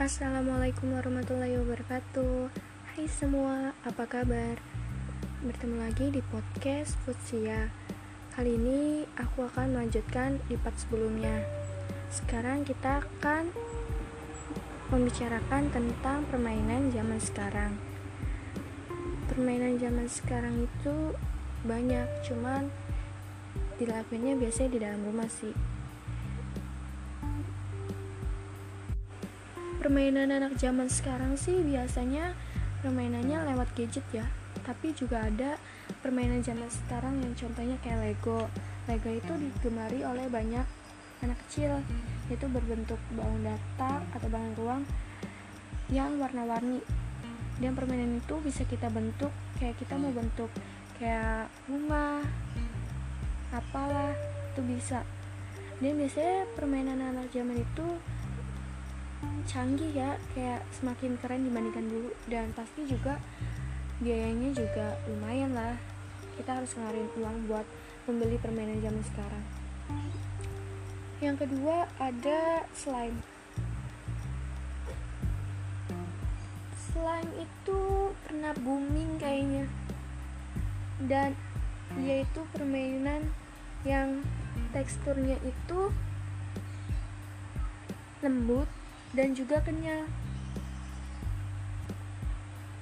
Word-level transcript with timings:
Assalamualaikum 0.00 0.96
warahmatullahi 0.96 1.60
wabarakatuh. 1.60 2.48
Hai 2.88 3.04
semua, 3.04 3.76
apa 3.84 4.08
kabar? 4.08 4.56
Bertemu 5.44 5.76
lagi 5.76 6.08
di 6.08 6.24
podcast 6.24 6.96
Futsia. 7.04 7.68
Kali 8.32 8.56
ini 8.56 9.04
aku 9.20 9.44
akan 9.44 9.76
melanjutkan 9.76 10.40
di 10.48 10.56
part 10.56 10.72
sebelumnya. 10.80 11.44
Sekarang 12.08 12.64
kita 12.64 13.04
akan 13.04 13.52
membicarakan 14.88 15.68
tentang 15.68 16.24
permainan 16.32 16.88
zaman 16.96 17.20
sekarang. 17.20 17.76
Permainan 19.28 19.76
zaman 19.76 20.08
sekarang 20.08 20.64
itu 20.64 21.12
banyak, 21.68 22.08
cuman 22.24 22.72
dilakukannya 23.76 24.40
biasanya 24.40 24.70
di 24.72 24.80
dalam 24.80 25.04
rumah 25.04 25.28
sih 25.28 25.52
permainan 29.80 30.28
anak 30.28 30.60
zaman 30.60 30.92
sekarang 30.92 31.40
sih 31.40 31.64
biasanya 31.64 32.36
permainannya 32.84 33.48
lewat 33.48 33.72
gadget 33.72 34.04
ya. 34.12 34.28
Tapi 34.60 34.92
juga 34.92 35.24
ada 35.24 35.56
permainan 36.04 36.44
zaman 36.44 36.68
sekarang 36.68 37.16
yang 37.24 37.32
contohnya 37.32 37.80
kayak 37.80 38.12
Lego. 38.12 38.52
Lego 38.84 39.08
itu 39.08 39.32
digemari 39.40 40.04
oleh 40.04 40.28
banyak 40.28 40.68
anak 41.24 41.40
kecil. 41.48 41.80
Yaitu 42.28 42.44
berbentuk 42.52 43.00
bangun 43.16 43.48
datar 43.48 44.04
atau 44.12 44.28
bangun 44.28 44.52
ruang 44.60 44.82
yang 45.88 46.20
warna-warni. 46.20 46.84
Dan 47.56 47.72
permainan 47.72 48.20
itu 48.20 48.36
bisa 48.44 48.68
kita 48.68 48.92
bentuk 48.92 49.32
kayak 49.56 49.80
kita 49.80 49.96
mau 49.96 50.12
bentuk 50.12 50.52
kayak 51.00 51.48
rumah 51.72 52.20
apalah 53.48 54.12
itu 54.52 54.60
bisa. 54.76 55.00
Dan 55.80 55.96
biasanya 55.96 56.44
permainan 56.52 57.00
anak 57.00 57.32
zaman 57.32 57.56
itu 57.64 57.88
canggih 59.44 59.92
ya 59.92 60.16
kayak 60.32 60.64
semakin 60.72 61.18
keren 61.20 61.44
dibandingkan 61.44 61.86
dulu. 61.90 62.10
Dan 62.30 62.52
pasti 62.56 62.86
juga 62.88 63.20
biayanya 64.00 64.50
juga 64.56 64.96
lumayan 65.08 65.52
lah. 65.52 65.76
Kita 66.40 66.56
harus 66.56 66.72
ngeluarin 66.72 67.10
uang 67.20 67.36
buat 67.48 67.66
membeli 68.08 68.40
permainan 68.40 68.80
zaman 68.80 69.04
sekarang. 69.04 69.44
Yang 71.20 71.36
kedua 71.44 71.84
ada 72.00 72.64
slime. 72.72 73.20
Slime 76.90 77.32
itu 77.36 77.80
pernah 78.24 78.56
booming 78.56 79.20
kayaknya. 79.20 79.68
Dan 81.04 81.36
dia 82.00 82.24
itu 82.24 82.40
permainan 82.56 83.28
yang 83.84 84.24
teksturnya 84.72 85.36
itu 85.44 85.92
lembut 88.20 88.68
dan 89.14 89.34
juga 89.34 89.58
kenyal. 89.62 90.06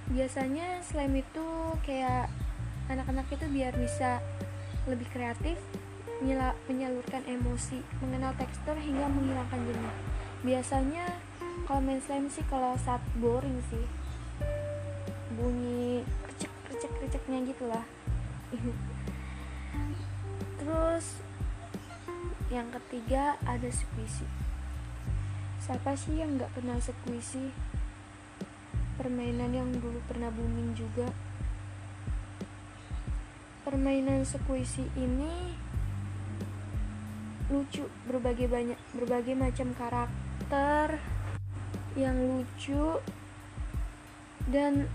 Biasanya 0.08 0.80
slime 0.84 1.20
itu 1.20 1.46
kayak 1.84 2.32
anak-anak 2.88 3.28
itu 3.28 3.44
biar 3.52 3.72
bisa 3.76 4.24
lebih 4.88 5.08
kreatif 5.12 5.60
menyalurkan 6.66 7.22
emosi 7.28 7.84
mengenal 8.02 8.34
tekstur 8.34 8.74
hingga 8.74 9.06
menghilangkan 9.06 9.60
jenuh. 9.68 9.94
Biasanya 10.42 11.04
kalau 11.68 11.80
main 11.84 12.00
slime 12.00 12.32
sih 12.32 12.44
kalau 12.48 12.74
saat 12.80 13.00
boring 13.20 13.60
sih. 13.68 13.84
Bunyi 15.38 16.02
kercek 16.78 16.94
kerceknya 16.98 17.38
gitulah 17.46 17.84
terus 20.62 21.20
yang 22.48 22.70
ketiga 22.70 23.34
ada 23.42 23.68
squishy 23.68 24.24
Siapa 25.68 25.92
sih 26.00 26.16
yang 26.16 26.40
gak 26.40 26.48
kenal 26.56 26.80
sekuisi? 26.80 27.52
Permainan 28.96 29.52
yang 29.52 29.68
dulu 29.68 30.00
pernah 30.08 30.32
booming 30.32 30.72
juga. 30.72 31.12
Permainan 33.68 34.24
sekuisi 34.24 34.88
ini 34.96 35.28
lucu, 37.52 37.84
berbagai 38.08 38.48
banyak, 38.48 38.80
berbagai 38.96 39.36
macam 39.36 39.76
karakter 39.76 41.04
yang 42.00 42.16
lucu 42.16 43.04
dan 44.48 44.88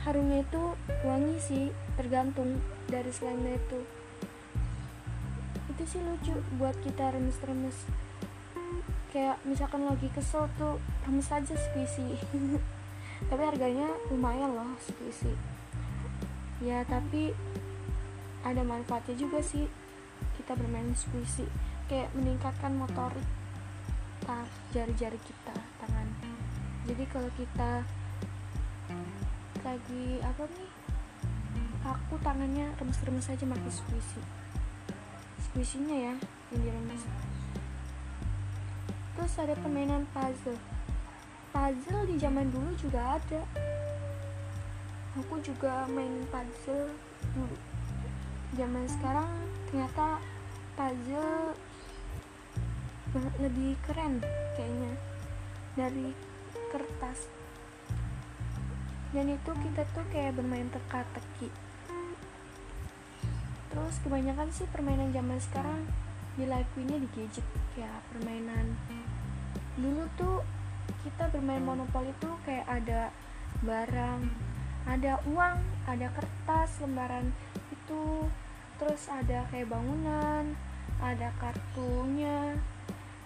harumnya 0.00 0.48
itu 0.48 0.64
wangi 1.04 1.36
sih, 1.44 1.64
tergantung 2.00 2.56
dari 2.88 3.12
slime 3.12 3.52
itu. 3.52 3.84
Itu 5.76 5.84
sih 5.84 6.00
lucu 6.00 6.40
buat 6.56 6.72
kita 6.80 7.12
remes-remes 7.12 8.05
kayak 9.16 9.40
misalkan 9.48 9.88
lagi 9.88 10.12
kesel 10.12 10.44
tuh 10.60 10.76
remes 11.08 11.32
aja 11.32 11.56
squishy 11.56 12.20
tapi 13.32 13.42
harganya 13.48 13.88
lumayan 14.12 14.52
loh 14.52 14.76
squishy 14.76 15.32
ya 16.60 16.84
tapi 16.84 17.32
ada 18.44 18.60
manfaatnya 18.60 19.16
juga 19.16 19.40
sih 19.40 19.64
kita 20.36 20.52
bermain 20.52 20.92
squishy 20.92 21.48
kayak 21.88 22.12
meningkatkan 22.12 22.76
motorik 22.76 23.24
jari-jari 24.76 25.16
kita 25.24 25.56
tangan. 25.80 26.08
Jadi 26.84 27.04
kalau 27.08 27.30
kita 27.32 27.80
lagi 29.64 30.06
apa 30.20 30.44
nih? 30.52 30.70
Aku 31.86 32.18
tangannya 32.20 32.68
remes-remes 32.76 33.30
aja 33.30 33.44
pakai 33.46 33.72
squishy 33.72 34.22
squishy 35.38 35.78
nya 35.88 36.12
ya 36.12 36.14
yang 36.52 36.60
diremes 36.60 37.06
terus 39.16 39.32
ada 39.40 39.56
permainan 39.56 40.04
puzzle. 40.12 40.60
Puzzle 41.48 42.04
di 42.04 42.20
zaman 42.20 42.52
dulu 42.52 42.70
juga 42.76 43.16
ada. 43.16 43.42
Aku 45.16 45.40
juga 45.40 45.88
main 45.88 46.28
puzzle 46.28 46.92
dulu. 47.32 47.56
Zaman 48.60 48.84
sekarang 48.84 49.32
ternyata 49.72 50.20
puzzle 50.76 51.56
lebih 53.40 53.80
keren 53.88 54.20
kayaknya. 54.54 54.92
Dari 55.72 56.12
kertas. 56.68 57.32
Dan 59.16 59.32
itu 59.32 59.50
kita 59.64 59.88
tuh 59.96 60.04
kayak 60.12 60.36
bermain 60.36 60.68
teka-teki. 60.68 61.48
Terus 63.72 63.96
kebanyakan 64.04 64.52
sih 64.52 64.68
permainan 64.68 65.16
zaman 65.16 65.40
sekarang 65.40 65.88
dilakuinnya 66.36 67.00
di 67.00 67.08
gadget 67.16 67.46
kayak 67.72 68.04
permainan. 68.12 68.76
Dulu 69.80 70.04
tuh 70.20 70.44
kita 71.02 71.32
bermain 71.32 71.64
monopoli 71.64 72.12
tuh 72.20 72.36
kayak 72.44 72.68
ada 72.68 73.10
barang 73.64 74.20
ada 74.86 75.18
uang 75.26 75.58
ada 75.88 76.06
kertas 76.12 76.78
lembaran 76.84 77.32
itu. 77.72 78.28
Terus 78.76 79.08
ada 79.08 79.48
kayak 79.48 79.72
bangunan 79.72 80.52
ada 81.00 81.32
kartunya. 81.40 82.60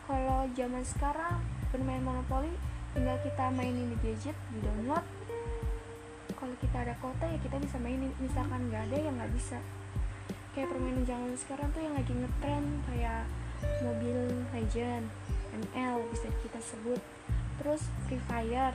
Kalau 0.07 0.47
zaman 0.55 0.83
sekarang 0.87 1.43
bermain 1.75 2.03
monopoli 2.03 2.51
tinggal 2.95 3.19
kita 3.23 3.51
mainin 3.55 3.91
di 3.95 3.97
gadget 4.03 4.39
di 4.55 4.59
download. 4.63 5.07
Kalau 6.35 6.55
kita 6.63 6.77
ada 6.87 6.95
kota 7.03 7.27
ya 7.27 7.39
kita 7.43 7.59
bisa 7.59 7.77
mainin. 7.83 8.15
Misalkan 8.23 8.71
nggak 8.71 8.87
ada 8.91 8.97
ya 8.97 9.11
nggak 9.11 9.35
bisa 9.35 9.59
kayak 10.51 10.69
permainan 10.71 11.07
zaman 11.07 11.35
sekarang 11.39 11.71
tuh 11.71 11.83
yang 11.83 11.95
lagi 11.95 12.11
ngetren 12.11 12.65
kayak 12.91 13.23
mobil 13.85 14.19
legend 14.51 15.07
ML 15.55 16.03
bisa 16.11 16.29
kita 16.43 16.61
sebut. 16.63 17.01
Terus 17.61 17.83
Free 18.09 18.23
Fire 18.27 18.75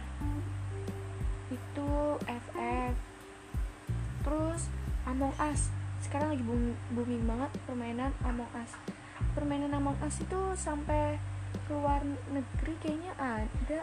itu 1.53 1.91
FF 2.25 2.93
terus 4.25 4.67
Among 5.05 5.33
Us 5.37 5.69
sekarang 6.01 6.33
lagi 6.33 6.43
booming 6.93 7.25
banget 7.25 7.51
permainan 7.65 8.11
Among 8.21 8.49
Us. 8.53 8.77
Permainan 9.33 9.73
Among 9.73 9.97
Us 10.05 10.21
itu 10.21 10.41
sampai 10.53 11.17
keluar 11.65 12.05
negeri 12.29 12.73
kayaknya 12.79 13.13
ada. 13.17 13.81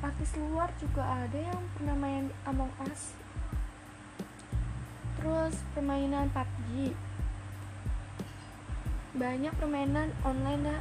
Artis 0.00 0.32
luar 0.40 0.72
juga 0.80 1.04
ada 1.04 1.36
yang 1.36 1.60
pernah 1.76 1.92
main 1.98 2.32
Among 2.48 2.72
Us 2.86 3.12
terus 5.20 5.52
permainan 5.76 6.32
PUBG 6.32 6.96
banyak 9.20 9.52
permainan 9.60 10.08
online 10.24 10.64
dah 10.64 10.80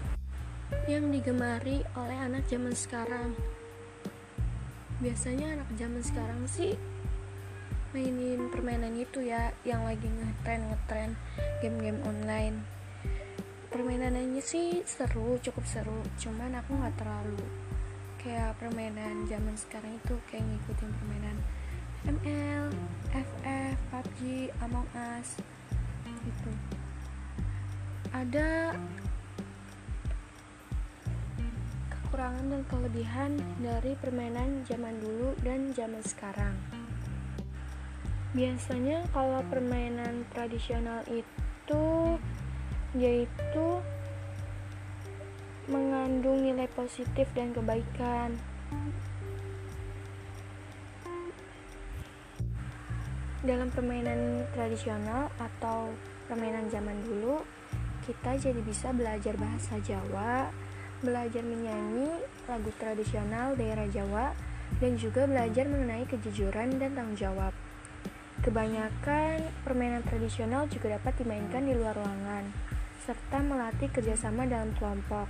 yang 0.87 1.11
digemari 1.11 1.83
oleh 1.97 2.15
anak 2.15 2.47
zaman 2.47 2.71
sekarang. 2.71 3.35
Biasanya 5.03 5.59
anak 5.59 5.69
zaman 5.75 5.99
sekarang 5.99 6.41
sih 6.47 6.79
mainin 7.91 8.47
permainan 8.53 8.95
itu 8.95 9.25
ya 9.25 9.51
yang 9.67 9.83
lagi 9.83 10.07
ngetren 10.07 10.71
ngetren 10.71 11.11
game-game 11.59 11.99
online. 12.07 12.63
Permainannya 13.67 14.39
sih 14.39 14.87
seru 14.87 15.35
cukup 15.43 15.65
seru 15.67 15.99
cuman 16.15 16.63
aku 16.63 16.79
nggak 16.79 16.95
terlalu 16.95 17.43
kayak 18.23 18.55
permainan 18.55 19.27
zaman 19.27 19.55
sekarang 19.59 19.99
itu 19.99 20.15
kayak 20.31 20.47
ngikutin 20.47 20.91
permainan 20.95 21.37
ML, 22.07 22.71
FF, 23.11 23.75
PUBG, 23.91 24.51
Among 24.63 24.87
Us 24.95 25.35
gitu 26.07 26.51
ada 28.09 28.73
kekurangan 31.93 32.45
dan 32.49 32.63
kelebihan 32.65 33.31
dari 33.61 33.93
permainan 34.01 34.65
zaman 34.65 34.97
dulu 34.97 35.37
dan 35.45 35.69
zaman 35.77 36.01
sekarang. 36.01 36.57
Biasanya 38.33 39.05
kalau 39.13 39.45
permainan 39.49 40.25
tradisional 40.33 41.05
itu 41.09 41.85
yaitu 42.97 43.67
mengandung 45.69 46.41
nilai 46.41 46.65
positif 46.73 47.29
dan 47.37 47.53
kebaikan. 47.53 48.33
Dalam 53.49 53.73
permainan 53.73 54.45
tradisional 54.53 55.33
atau 55.41 55.89
permainan 56.29 56.69
zaman 56.69 57.01
dulu, 57.01 57.41
kita 58.05 58.37
jadi 58.37 58.61
bisa 58.61 58.93
belajar 58.93 59.33
bahasa 59.41 59.81
Jawa, 59.81 60.53
belajar 61.01 61.41
menyanyi 61.41 62.13
lagu 62.45 62.69
tradisional 62.77 63.57
daerah 63.57 63.89
Jawa, 63.89 64.37
dan 64.77 65.01
juga 65.01 65.25
belajar 65.25 65.65
mengenai 65.65 66.05
kejujuran 66.05 66.77
dan 66.77 66.93
tanggung 66.93 67.17
jawab. 67.17 67.49
Kebanyakan 68.45 69.41
permainan 69.65 70.05
tradisional 70.05 70.69
juga 70.69 71.01
dapat 71.01 71.17
dimainkan 71.17 71.65
di 71.65 71.73
luar 71.73 71.97
ruangan, 71.97 72.53
serta 73.01 73.41
melatih 73.41 73.89
kerjasama 73.89 74.45
dalam 74.45 74.77
kelompok. 74.77 75.25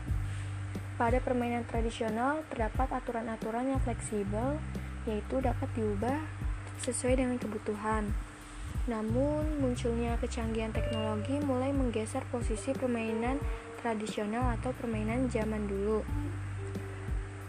Pada 1.00 1.24
permainan 1.24 1.64
tradisional 1.72 2.44
terdapat 2.52 3.00
aturan-aturan 3.00 3.72
yang 3.72 3.80
fleksibel, 3.80 4.60
yaitu 5.08 5.40
dapat 5.40 5.72
diubah 5.72 6.49
sesuai 6.80 7.20
dengan 7.20 7.38
kebutuhan. 7.38 8.16
Namun, 8.90 9.62
munculnya 9.62 10.18
kecanggihan 10.18 10.74
teknologi 10.74 11.38
mulai 11.44 11.70
menggeser 11.70 12.26
posisi 12.34 12.74
permainan 12.74 13.38
tradisional 13.84 14.58
atau 14.58 14.74
permainan 14.74 15.30
zaman 15.30 15.70
dulu. 15.70 16.02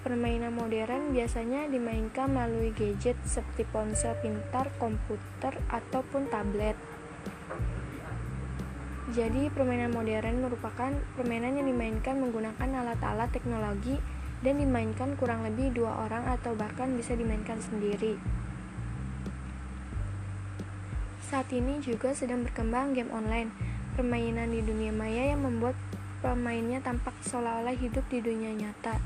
Permainan 0.05 0.57
modern 0.57 1.13
biasanya 1.13 1.69
dimainkan 1.69 2.33
melalui 2.33 2.73
gadget 2.73 3.17
seperti 3.25 3.69
ponsel 3.69 4.17
pintar, 4.21 4.69
komputer, 4.81 5.57
ataupun 5.69 6.29
tablet. 6.29 6.77
Jadi, 9.11 9.51
permainan 9.51 9.91
modern 9.91 10.45
merupakan 10.45 10.93
permainan 11.19 11.59
yang 11.59 11.67
dimainkan 11.67 12.21
menggunakan 12.21 12.69
alat-alat 12.85 13.29
teknologi 13.35 13.99
dan 14.41 14.57
dimainkan 14.57 15.19
kurang 15.21 15.45
lebih 15.45 15.75
dua 15.77 16.09
orang 16.09 16.25
atau 16.31 16.57
bahkan 16.57 16.97
bisa 16.97 17.13
dimainkan 17.13 17.61
sendiri. 17.61 18.17
Saat 21.31 21.55
ini 21.55 21.79
juga 21.79 22.11
sedang 22.11 22.43
berkembang 22.43 22.91
game 22.91 23.15
online, 23.15 23.55
permainan 23.95 24.51
di 24.51 24.67
dunia 24.67 24.91
maya 24.91 25.31
yang 25.31 25.47
membuat 25.47 25.79
pemainnya 26.27 26.83
tampak 26.83 27.15
seolah-olah 27.23 27.79
hidup 27.79 28.03
di 28.11 28.19
dunia 28.19 28.51
nyata. 28.51 28.99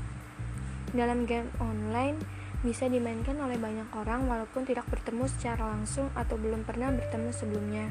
Dalam 0.89 1.29
game 1.29 1.53
online, 1.61 2.17
bisa 2.65 2.89
dimainkan 2.89 3.37
oleh 3.37 3.61
banyak 3.61 3.85
orang 3.93 4.25
walaupun 4.25 4.65
tidak 4.65 4.89
bertemu 4.89 5.29
secara 5.37 5.69
langsung 5.69 6.09
atau 6.17 6.33
belum 6.33 6.65
pernah 6.65 6.89
bertemu 6.97 7.29
sebelumnya. 7.29 7.85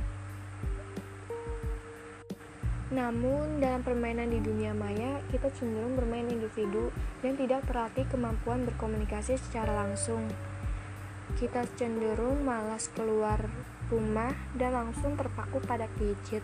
Namun, 2.91 3.63
dalam 3.63 3.87
permainan 3.87 4.35
di 4.35 4.43
dunia 4.43 4.75
maya, 4.75 5.23
kita 5.31 5.47
cenderung 5.55 5.95
bermain 5.95 6.27
individu 6.27 6.91
dan 7.23 7.39
tidak 7.39 7.71
terlatih 7.71 8.03
kemampuan 8.11 8.67
berkomunikasi 8.67 9.39
secara 9.39 9.71
langsung. 9.87 10.27
Kita 11.39 11.71
cenderung 11.79 12.43
malas 12.43 12.91
keluar 12.91 13.47
rumah 13.95 14.35
dan 14.59 14.75
langsung 14.75 15.15
terpaku 15.15 15.63
pada 15.63 15.87
gadget. 15.95 16.43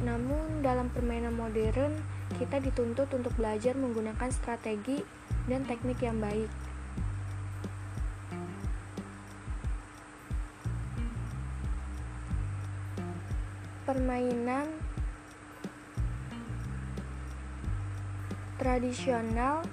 Namun, 0.00 0.64
dalam 0.64 0.88
permainan 0.88 1.36
modern, 1.36 2.00
kita 2.40 2.64
dituntut 2.64 3.12
untuk 3.12 3.36
belajar 3.36 3.76
menggunakan 3.76 4.32
strategi 4.32 5.04
dan 5.44 5.68
teknik 5.68 6.00
yang 6.00 6.16
baik. 6.16 6.48
Permainan 13.84 14.68
tradisional 18.60 19.64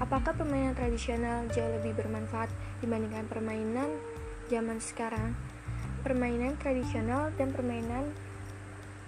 Apakah 0.00 0.32
permainan 0.32 0.72
tradisional 0.72 1.44
jauh 1.52 1.68
lebih 1.76 1.92
bermanfaat 1.92 2.48
dibandingkan 2.80 3.28
permainan 3.28 3.88
zaman 4.48 4.82
sekarang? 4.82 5.36
Permainan 6.00 6.56
tradisional 6.56 7.30
dan 7.36 7.52
permainan 7.52 8.08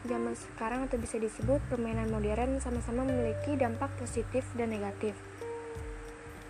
zaman 0.07 0.35
sekarang 0.35 0.91
atau 0.91 0.99
bisa 0.99 1.17
disebut 1.19 1.63
permainan 1.71 2.11
modern 2.11 2.59
sama-sama 2.59 3.07
memiliki 3.07 3.55
dampak 3.55 3.89
positif 3.99 4.43
dan 4.59 4.75
negatif. 4.75 5.15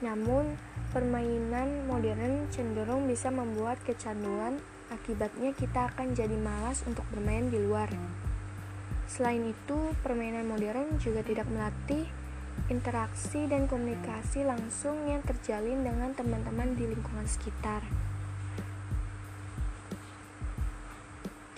Namun, 0.03 0.59
permainan 0.91 1.87
modern 1.87 2.51
cenderung 2.51 3.07
bisa 3.07 3.31
membuat 3.31 3.79
kecanduan, 3.87 4.59
akibatnya 4.91 5.55
kita 5.55 5.95
akan 5.95 6.17
jadi 6.17 6.35
malas 6.35 6.83
untuk 6.91 7.07
bermain 7.15 7.47
di 7.49 7.63
luar. 7.63 7.87
Selain 9.07 9.45
itu, 9.45 9.79
permainan 10.03 10.49
modern 10.49 10.99
juga 10.99 11.23
tidak 11.23 11.47
melatih 11.53 12.09
interaksi 12.73 13.45
dan 13.51 13.69
komunikasi 13.69 14.49
langsung 14.49 15.05
yang 15.05 15.21
terjalin 15.27 15.85
dengan 15.85 16.17
teman-teman 16.17 16.73
di 16.73 16.89
lingkungan 16.89 17.29
sekitar. 17.29 17.85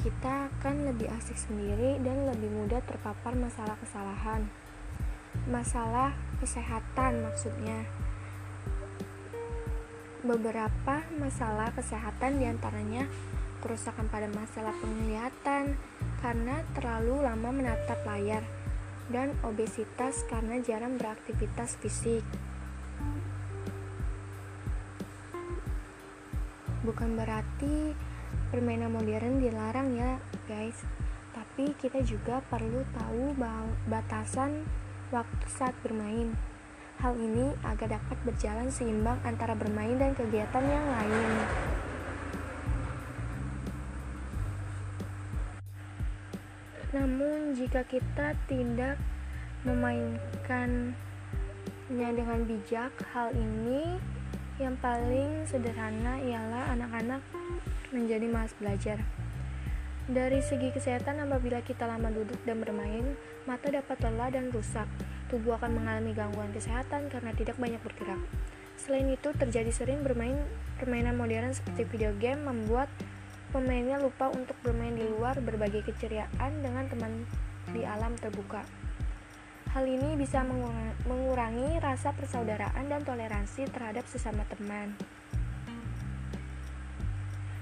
Kita 0.02 0.52
akan 0.52 0.92
lebih 0.92 1.08
asik 1.16 1.38
sendiri 1.38 1.96
dan 2.02 2.28
lebih 2.28 2.50
mudah 2.52 2.82
terpapar 2.84 3.32
masalah 3.38 3.78
kesalahan. 3.80 4.50
Masalah 5.48 6.12
kesehatan 6.42 7.24
maksudnya. 7.24 7.88
Beberapa 10.24 11.04
masalah 11.20 11.72
kesehatan 11.72 12.40
di 12.40 12.48
antaranya 12.48 13.08
kerusakan 13.64 14.08
pada 14.12 14.28
masalah 14.28 14.76
penglihatan 14.80 15.76
karena 16.20 16.64
terlalu 16.76 17.24
lama 17.24 17.48
menatap 17.48 18.00
layar 18.04 18.44
dan 19.12 19.36
obesitas 19.44 20.24
karena 20.28 20.60
jarang 20.64 20.96
beraktivitas 20.96 21.76
fisik. 21.80 22.24
Bukan 26.84 27.16
berarti 27.16 27.96
permainan 28.52 28.92
modern 28.92 29.40
dilarang 29.40 29.96
ya, 29.96 30.20
guys. 30.44 30.84
Tapi 31.32 31.72
kita 31.80 32.04
juga 32.04 32.44
perlu 32.46 32.84
tahu 32.92 33.34
batasan 33.88 34.64
waktu 35.08 35.46
saat 35.48 35.74
bermain. 35.80 36.36
Hal 37.00 37.16
ini 37.18 37.52
agar 37.66 37.98
dapat 37.98 38.18
berjalan 38.22 38.68
seimbang 38.70 39.18
antara 39.26 39.56
bermain 39.58 39.96
dan 39.98 40.14
kegiatan 40.14 40.64
yang 40.64 40.86
lain. 40.88 41.73
Namun, 46.94 47.58
jika 47.58 47.82
kita 47.82 48.38
tidak 48.46 48.94
memainkannya 49.66 50.94
dengan 51.90 52.46
bijak, 52.46 52.94
hal 53.10 53.34
ini 53.34 53.98
yang 54.62 54.78
paling 54.78 55.42
sederhana 55.50 56.22
ialah 56.22 56.70
anak-anak 56.78 57.18
menjadi 57.90 58.30
malas 58.30 58.54
belajar. 58.62 59.02
Dari 60.06 60.38
segi 60.38 60.70
kesehatan, 60.70 61.18
apabila 61.26 61.64
kita 61.66 61.88
lama 61.90 62.14
duduk 62.14 62.38
dan 62.46 62.62
bermain, 62.62 63.18
mata 63.42 63.72
dapat 63.72 63.98
lelah 64.04 64.30
dan 64.30 64.54
rusak. 64.54 64.86
Tubuh 65.32 65.58
akan 65.58 65.80
mengalami 65.80 66.14
gangguan 66.14 66.54
kesehatan 66.54 67.10
karena 67.10 67.34
tidak 67.34 67.58
banyak 67.58 67.82
bergerak. 67.82 68.20
Selain 68.78 69.08
itu, 69.10 69.34
terjadi 69.34 69.72
sering 69.74 70.06
bermain 70.06 70.38
permainan 70.78 71.18
modern 71.18 71.50
seperti 71.56 71.88
video 71.90 72.12
game 72.20 72.46
membuat 72.46 72.86
pemainnya 73.54 74.02
lupa 74.02 74.34
untuk 74.34 74.58
bermain 74.66 74.98
di 74.98 75.06
luar 75.06 75.38
berbagi 75.38 75.78
keceriaan 75.86 76.58
dengan 76.58 76.90
teman 76.90 77.22
di 77.70 77.86
alam 77.86 78.18
terbuka. 78.18 78.66
Hal 79.70 79.86
ini 79.86 80.18
bisa 80.18 80.42
mengurangi 81.06 81.78
rasa 81.78 82.10
persaudaraan 82.18 82.90
dan 82.90 83.06
toleransi 83.06 83.70
terhadap 83.70 84.10
sesama 84.10 84.42
teman. 84.50 84.98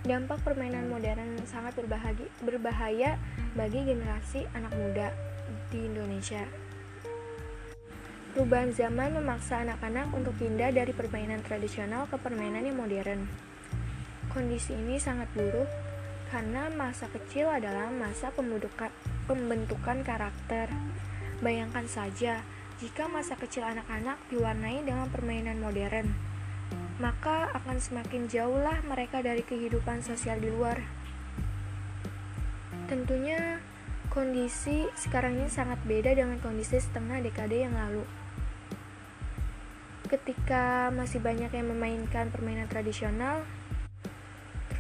Dampak 0.09 0.41
permainan 0.41 0.89
modern 0.89 1.45
sangat 1.45 1.77
berbahaya 2.41 3.21
bagi 3.53 3.85
generasi 3.85 4.49
anak 4.57 4.73
muda 4.73 5.13
di 5.69 5.93
Indonesia. 5.93 6.49
Perubahan 8.33 8.73
zaman 8.73 9.21
memaksa 9.21 9.61
anak-anak 9.61 10.09
untuk 10.17 10.33
pindah 10.41 10.73
dari 10.73 10.97
permainan 10.97 11.45
tradisional 11.45 12.09
ke 12.09 12.17
permainan 12.17 12.65
yang 12.65 12.81
modern. 12.81 13.29
Kondisi 14.33 14.73
ini 14.73 14.97
sangat 14.97 15.29
buruk 15.37 15.82
karena 16.33 16.73
masa 16.73 17.13
kecil 17.13 17.53
adalah 17.53 17.93
masa 17.93 18.33
pembentukan 19.29 20.01
karakter. 20.01 20.73
Bayangkan 21.45 21.85
saja 21.85 22.41
jika 22.81 23.05
masa 23.05 23.37
kecil 23.37 23.69
anak-anak 23.69 24.17
diwarnai 24.33 24.81
dengan 24.81 25.13
permainan 25.13 25.61
modern, 25.61 26.09
maka 26.97 27.53
akan 27.53 27.77
semakin 27.77 28.33
jauhlah 28.33 28.81
mereka 28.89 29.21
dari 29.21 29.45
kehidupan 29.45 30.01
sosial 30.01 30.41
di 30.41 30.49
luar. 30.49 30.81
Tentunya, 32.89 33.61
kondisi 34.09 34.89
sekarang 34.97 35.37
ini 35.37 35.53
sangat 35.53 35.85
beda 35.85 36.17
dengan 36.17 36.41
kondisi 36.41 36.81
setengah 36.81 37.21
dekade 37.21 37.61
yang 37.61 37.77
lalu. 37.77 38.09
Ketika 40.09 40.89
masih 40.97 41.21
banyak 41.21 41.53
yang 41.53 41.69
memainkan 41.77 42.33
permainan 42.33 42.69
tradisional, 42.73 43.45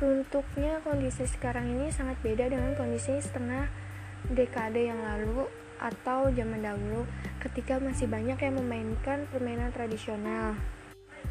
runtuknya 0.02 0.82
kondisi 0.82 1.30
sekarang 1.30 1.78
ini 1.78 1.94
sangat 1.94 2.18
beda 2.26 2.50
dengan 2.50 2.74
kondisi 2.74 3.22
setengah 3.22 3.70
dekade 4.34 4.90
yang 4.90 4.98
lalu 4.98 5.46
atau 5.78 6.26
zaman 6.34 6.58
dahulu 6.58 7.06
ketika 7.38 7.78
masih 7.78 8.10
banyak 8.10 8.34
yang 8.34 8.58
memainkan 8.58 9.30
permainan 9.30 9.70
tradisional. 9.70 10.58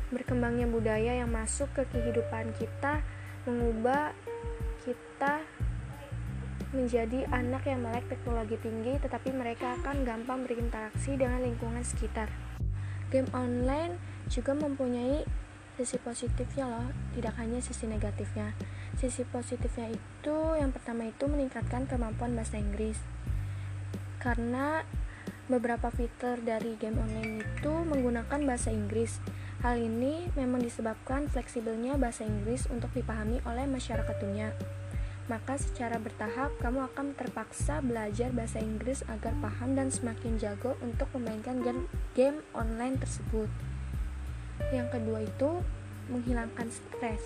Berkembangnya 0.08 0.72
budaya 0.72 1.20
yang 1.20 1.28
masuk 1.28 1.68
ke 1.76 1.84
kehidupan 1.92 2.56
kita 2.56 3.04
mengubah 3.44 4.16
kita 4.88 5.44
menjadi 6.72 7.28
anak 7.28 7.68
yang 7.68 7.84
melek 7.84 8.08
teknologi 8.08 8.56
tinggi, 8.64 8.96
tetapi 9.04 9.36
mereka 9.36 9.76
akan 9.84 10.08
gampang 10.08 10.48
berinteraksi 10.48 11.20
dengan 11.20 11.44
lingkungan 11.44 11.84
sekitar. 11.84 12.32
Game 13.12 13.28
online 13.36 14.00
juga 14.32 14.56
mempunyai 14.56 15.28
sisi 15.80 15.98
positifnya 16.00 16.66
loh, 16.68 16.88
tidak 17.16 17.36
hanya 17.40 17.60
sisi 17.64 17.88
negatifnya. 17.88 18.56
Sisi 19.00 19.24
positifnya 19.28 19.92
itu 19.92 20.38
yang 20.60 20.76
pertama 20.76 21.08
itu 21.08 21.28
meningkatkan 21.28 21.88
kemampuan 21.88 22.36
bahasa 22.36 22.60
Inggris. 22.60 23.00
Karena 24.20 24.84
beberapa 25.48 25.92
fitur 25.92 26.40
dari 26.44 26.80
game 26.80 27.00
online 27.00 27.44
itu 27.44 27.72
menggunakan 27.72 28.40
bahasa 28.44 28.72
Inggris. 28.72 29.18
Hal 29.62 29.78
ini 29.78 30.28
memang 30.34 30.64
disebabkan 30.64 31.30
fleksibelnya 31.30 31.96
bahasa 31.96 32.26
Inggris 32.26 32.66
untuk 32.72 32.90
dipahami 32.98 33.40
oleh 33.46 33.70
masyarakat 33.70 34.16
dunia 34.18 34.52
maka 35.32 35.56
secara 35.56 35.96
bertahap 35.96 36.52
kamu 36.60 36.92
akan 36.92 37.16
terpaksa 37.16 37.80
belajar 37.80 38.36
bahasa 38.36 38.60
Inggris 38.60 39.00
agar 39.08 39.32
paham 39.40 39.80
dan 39.80 39.88
semakin 39.88 40.36
jago 40.36 40.76
untuk 40.84 41.08
memainkan 41.16 41.64
game, 42.12 42.44
online 42.52 43.00
tersebut. 43.00 43.48
Yang 44.70 44.88
kedua 44.94 45.20
itu 45.26 45.50
menghilangkan 46.14 46.70
stres. 46.70 47.26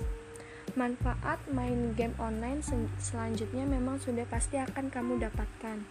Manfaat 0.80 1.38
main 1.52 1.94
game 1.94 2.16
online 2.18 2.64
sel 2.64 2.88
selanjutnya 2.98 3.68
memang 3.68 4.00
sudah 4.00 4.24
pasti 4.32 4.56
akan 4.58 4.88
kamu 4.88 5.22
dapatkan. 5.22 5.84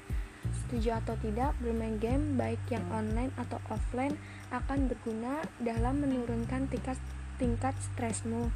Setuju 0.65 0.97
atau 1.05 1.15
tidak, 1.21 1.53
bermain 1.61 2.01
game 2.01 2.41
baik 2.41 2.61
yang 2.73 2.85
online 2.89 3.31
atau 3.37 3.61
offline 3.69 4.17
akan 4.49 4.89
berguna 4.89 5.45
dalam 5.61 6.01
menurunkan 6.01 6.69
tingkat 6.73 6.99
tingkat 7.37 7.75
stresmu 7.81 8.51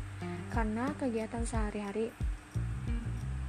karena 0.55 0.91
kegiatan 0.99 1.43
sehari-hari 1.43 2.15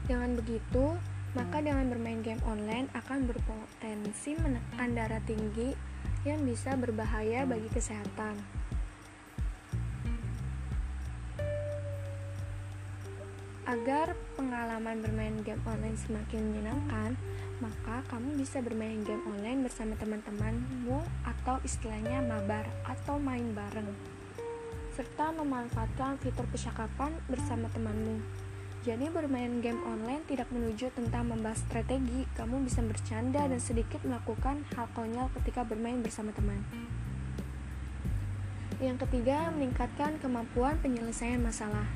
dengan 0.10 0.34
begitu, 0.42 0.98
maka 1.38 1.62
dengan 1.62 1.86
bermain 1.94 2.26
game 2.26 2.42
online 2.50 2.90
akan 2.98 3.30
berpotensi 3.30 4.34
menekan 4.42 4.98
darah 4.98 5.22
tinggi 5.30 5.78
yang 6.26 6.42
bisa 6.42 6.74
berbahaya 6.74 7.46
bagi 7.46 7.70
kesehatan. 7.70 8.59
Agar 13.70 14.18
pengalaman 14.34 14.98
bermain 14.98 15.46
game 15.46 15.62
online 15.62 15.94
semakin 15.94 16.42
menyenangkan, 16.42 17.14
maka 17.62 18.02
kamu 18.10 18.42
bisa 18.42 18.66
bermain 18.66 18.98
game 19.06 19.22
online 19.30 19.62
bersama 19.62 19.94
teman-temanmu 19.94 21.06
atau 21.22 21.62
istilahnya 21.62 22.26
mabar 22.26 22.66
atau 22.82 23.22
main 23.22 23.46
bareng 23.54 23.94
serta 24.98 25.32
memanfaatkan 25.32 26.20
fitur 26.20 26.44
percakapan 26.52 27.14
bersama 27.32 27.72
temanmu. 27.72 28.20
Jadi 28.84 29.08
bermain 29.08 29.64
game 29.64 29.80
online 29.88 30.28
tidak 30.28 30.52
menuju 30.52 30.92
tentang 30.92 31.30
membahas 31.30 31.64
strategi, 31.64 32.28
kamu 32.36 32.68
bisa 32.68 32.84
bercanda 32.84 33.48
dan 33.48 33.62
sedikit 33.64 34.04
melakukan 34.04 34.66
hal 34.76 34.92
konyol 34.92 35.32
ketika 35.40 35.64
bermain 35.64 36.04
bersama 36.04 36.36
teman. 36.36 36.66
Yang 38.82 39.08
ketiga, 39.08 39.54
meningkatkan 39.56 40.20
kemampuan 40.20 40.76
penyelesaian 40.84 41.40
masalah. 41.40 41.88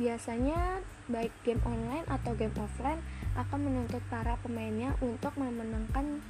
Biasanya, 0.00 0.80
baik 1.12 1.28
game 1.44 1.60
online 1.68 2.08
atau 2.08 2.32
game 2.32 2.56
offline 2.56 3.04
akan 3.36 3.68
menuntut 3.68 4.00
para 4.08 4.40
pemainnya 4.40 4.96
untuk 5.04 5.36
memenangkan 5.36 6.24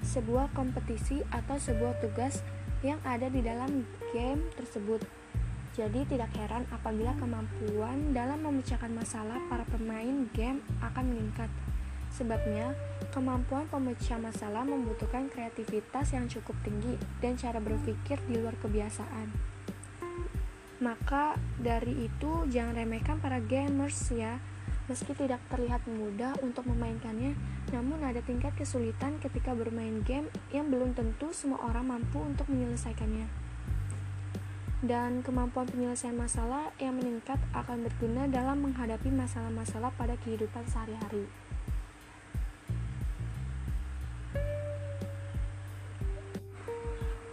sebuah 0.00 0.48
kompetisi 0.56 1.20
atau 1.28 1.60
sebuah 1.60 2.00
tugas 2.00 2.40
yang 2.80 2.96
ada 3.04 3.28
di 3.28 3.44
dalam 3.44 3.84
game 4.16 4.48
tersebut. 4.56 5.04
Jadi 5.76 6.08
tidak 6.08 6.32
heran 6.40 6.64
apabila 6.72 7.12
kemampuan 7.20 8.16
dalam 8.16 8.40
memecahkan 8.48 8.88
masalah 8.96 9.36
para 9.52 9.68
pemain 9.68 10.24
game 10.32 10.64
akan 10.80 11.12
meningkat. 11.12 11.52
Sebabnya, 12.16 12.72
kemampuan 13.12 13.68
pemecah 13.68 14.16
masalah 14.16 14.64
membutuhkan 14.64 15.28
kreativitas 15.28 16.16
yang 16.16 16.32
cukup 16.32 16.56
tinggi 16.64 16.96
dan 17.20 17.36
cara 17.36 17.60
berpikir 17.60 18.16
di 18.24 18.40
luar 18.40 18.56
kebiasaan. 18.60 19.51
Maka 20.82 21.38
dari 21.62 22.10
itu 22.10 22.42
jangan 22.50 22.74
remehkan 22.74 23.22
para 23.22 23.38
gamers 23.38 24.10
ya. 24.10 24.42
Meski 24.90 25.14
tidak 25.14 25.38
terlihat 25.46 25.86
mudah 25.86 26.34
untuk 26.42 26.66
memainkannya, 26.66 27.38
namun 27.70 28.02
ada 28.02 28.18
tingkat 28.18 28.50
kesulitan 28.58 29.22
ketika 29.22 29.54
bermain 29.54 30.02
game 30.02 30.26
yang 30.50 30.74
belum 30.74 30.98
tentu 30.98 31.30
semua 31.30 31.62
orang 31.70 31.86
mampu 31.86 32.18
untuk 32.18 32.50
menyelesaikannya 32.50 33.52
dan 34.82 35.22
kemampuan 35.22 35.70
penyelesaian 35.70 36.18
masalah 36.18 36.74
yang 36.82 36.98
meningkat 36.98 37.38
akan 37.54 37.86
berguna 37.86 38.26
dalam 38.26 38.66
menghadapi 38.66 39.14
masalah-masalah 39.14 39.94
pada 39.94 40.18
kehidupan 40.26 40.66
sehari-hari. 40.66 41.30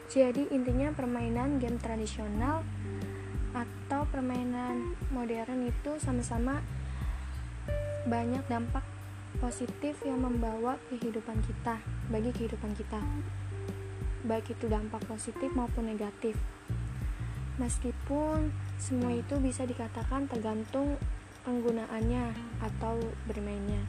Jadi 0.09 0.49
intinya 0.53 0.89
permainan 0.93 1.61
game 1.61 1.77
tradisional 1.77 2.65
atau 3.53 4.05
permainan 4.09 4.93
modern 5.09 5.69
itu 5.69 5.97
sama-sama 5.97 6.61
banyak 8.05 8.41
dampak 8.47 8.85
positif 9.37 10.01
yang 10.01 10.25
membawa 10.25 10.81
kehidupan 10.89 11.37
kita 11.45 11.77
bagi 12.09 12.33
kehidupan 12.33 12.73
kita. 12.73 13.01
Baik 14.25 14.51
itu 14.57 14.65
dampak 14.67 15.05
positif 15.05 15.49
maupun 15.53 15.87
negatif. 15.87 16.35
Meskipun 17.61 18.51
semua 18.79 19.11
itu 19.13 19.35
bisa 19.39 19.67
dikatakan 19.67 20.27
tergantung 20.31 20.95
penggunaannya 21.43 22.31
atau 22.63 22.99
bermainnya. 23.27 23.83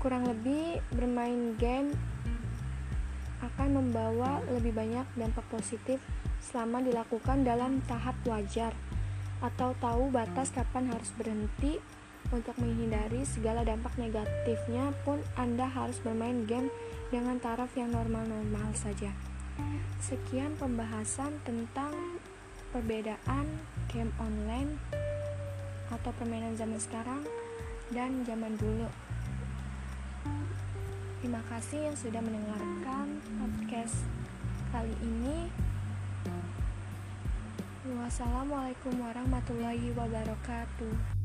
Kurang 0.00 0.28
lebih 0.28 0.80
bermain 0.92 1.56
game 1.56 1.92
akan 3.54 3.68
membawa 3.78 4.42
lebih 4.50 4.74
banyak 4.74 5.06
dampak 5.14 5.46
positif 5.48 6.02
selama 6.42 6.82
dilakukan 6.82 7.46
dalam 7.46 7.82
tahap 7.86 8.14
wajar 8.26 8.74
atau 9.44 9.76
tahu 9.78 10.08
batas 10.08 10.50
kapan 10.54 10.88
harus 10.90 11.12
berhenti 11.14 11.78
untuk 12.34 12.58
menghindari 12.58 13.22
segala 13.22 13.62
dampak 13.62 13.94
negatifnya 14.00 14.90
pun 15.06 15.22
Anda 15.38 15.70
harus 15.70 16.00
bermain 16.02 16.48
game 16.48 16.72
dengan 17.14 17.38
taraf 17.38 17.70
yang 17.78 17.94
normal-normal 17.94 18.74
saja. 18.74 19.14
Sekian 20.02 20.58
pembahasan 20.58 21.38
tentang 21.46 22.18
perbedaan 22.74 23.46
game 23.88 24.10
online 24.18 24.76
atau 25.88 26.10
permainan 26.18 26.58
zaman 26.58 26.82
sekarang 26.82 27.22
dan 27.94 28.26
zaman 28.26 28.58
dulu. 28.58 28.90
Terima 31.26 31.42
kasih 31.50 31.90
yang 31.90 31.98
sudah 31.98 32.22
mendengarkan 32.22 33.18
podcast 33.34 34.06
kali 34.70 34.94
ini. 35.02 35.50
Wassalamualaikum 37.98 38.94
warahmatullahi 38.94 39.90
wabarakatuh. 39.98 41.15